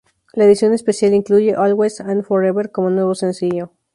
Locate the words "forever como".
2.23-2.89